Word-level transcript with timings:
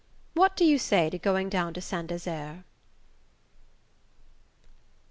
What 0.33 0.55
do 0.57 0.65
you 0.65 0.79
say 0.79 1.11
to 1.11 1.19
going 1.19 1.47
down 1.47 1.75
to 1.75 1.79
Saint 1.79 2.07
Desert?" 2.07 2.63